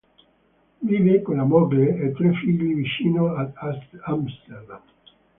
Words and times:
Vive 0.81 1.21
con 1.21 1.35
la 1.37 1.43
moglie 1.43 1.95
e 1.95 2.07
i 2.07 2.11
tre 2.13 2.33
figli 2.33 2.73
vicino 2.73 3.35
ad 3.35 3.51
Amsterdam. 4.05 4.81